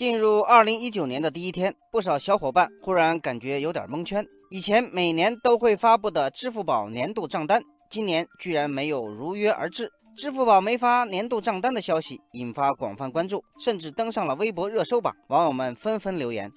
[0.00, 4.26] 进入二零一九年的第一天，不少小伙伴忽然感觉有点蒙圈。
[4.48, 9.92] 以前每年都会发布的支付宝年度账单，今年居然没有如约而至。
[10.16, 15.14] 支付宝没发年度账单的消息引发广泛关注，甚至登上了微博热搜榜。
[15.28, 16.50] 网友们纷纷留言。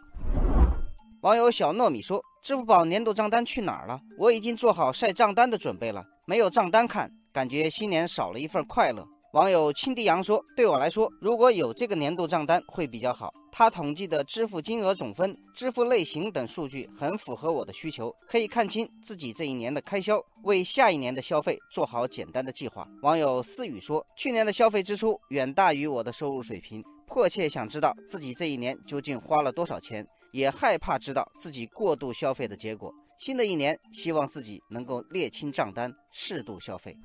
[1.20, 4.00] 网友小糯米说：“支付宝年度账单去哪儿了？
[4.18, 13.34] 我已经做好晒账单的准备了，没有账单看，感觉新年少了一份快乐。”网友青迪阳说：“对我来说，如果有这个年度账单会比较好。
[13.52, 32.94] 他统计的支付金额总分、支付类型等数据很符合我的需求，可以看清自己这一年的开销，为下一年的消费做好简单的计划。”网友思雨说：“去年的消费支出远大于我的收入水平，迫切想知道自己这一年究竟花了多少钱，也害怕知道自己过度消费的结果。
[33.18, 36.96] 新的一年，希望自己能够列清账单，适度消费。”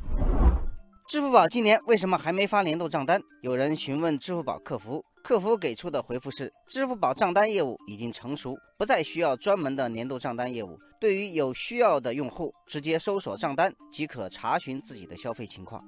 [1.09, 3.19] 支付宝今年为什么还没发年度账单？
[3.41, 10.77] 有人询问支付宝客服，客服给出的回复是：支付宝账单业务已经成熟，不再需要专门的年度账单业务。
[11.01, 15.83] 对于有需要的用户，直接搜索账单即可查询自己的消费情况。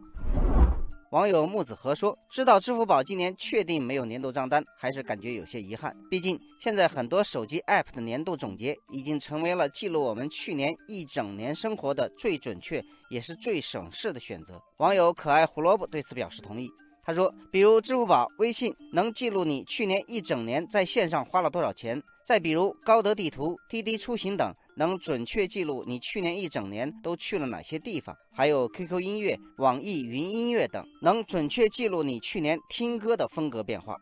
[1.10, 5.92] 网友木子和说：“知道支付宝今年确定没有年度账单，还是感觉有些遗憾。
[6.08, 12.80] 毕竟现在很多手机 App 的年度总结已经成为了记录我们去年一整年生活的最准确
[13.10, 16.70] 也是最省事的选择。”网友可爱胡萝卜对此表示同意。
[17.10, 34.00] 他说：“比如支付宝、微信能记录你去年一整年在线上花了多少钱；再比如高德地图、滴滴出行等。”能准确记录你去年一整年都去了哪些地方，还有 QQ 音乐、网易云音乐等，能准确记录你去年听歌的风格变化。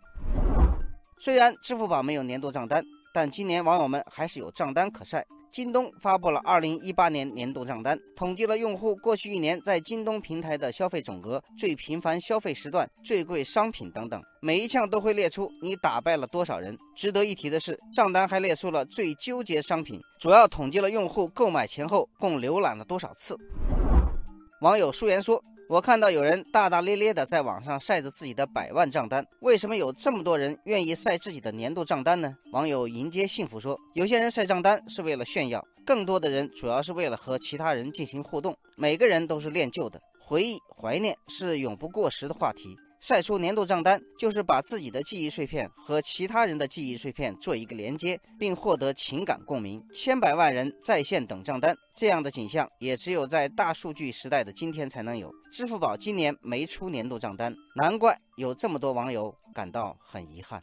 [1.19, 5.25] 虽然支付宝没有年度账单，但今年网友们还是有账单可晒。
[5.51, 16.77] 京东发布了二零一八年年度账单，统计了用户过去一年在京东平台的消费总额、最频繁消费时段、最贵商品等等，每一项都会列出你打败了多少人。
[16.97, 23.37] 值得一提的是，账单还列出了最纠结商品，主要统计了用户购买前后共浏览了多少次。
[24.61, 25.43] 网友舒言说。
[25.69, 32.35] 我看到有人大大咧咧的在网上晒着自己的百万账单，为什么有这么多人愿意晒自己的年度账单呢？
[32.53, 38.57] 网友迎接幸福说，有些人晒账单是为了炫耀，更多的人主要是为了和其他人进行互动。
[38.79, 42.75] 每个人都是恋旧的，回忆怀念是永不过时的话题。
[43.01, 49.81] 晒出年度账单，就是把自己的记忆碎片和其他人的记忆碎片做一个连接，并获得情感共鸣。
[49.95, 55.33] 千百万人在线等账单，这样的景象也只有在大数据时代的今天才能有。
[55.53, 60.63] 支付宝今年没出年度账单，难怪有这么多网友感到很遗憾。